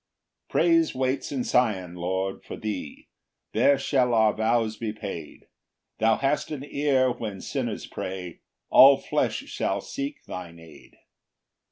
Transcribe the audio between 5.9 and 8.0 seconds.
Thou hast an ear when sinners